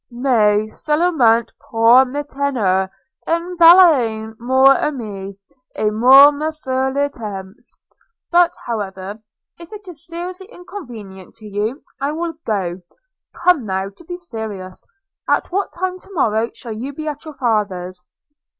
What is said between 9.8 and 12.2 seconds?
is seriously inconvenient to you, I